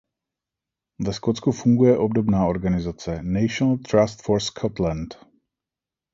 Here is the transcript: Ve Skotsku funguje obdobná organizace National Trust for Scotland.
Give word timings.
Ve 1.05 1.13
Skotsku 1.13 1.51
funguje 1.51 1.97
obdobná 1.97 2.45
organizace 2.47 3.19
National 3.23 3.77
Trust 3.77 4.21
for 4.21 4.39
Scotland. 4.41 5.13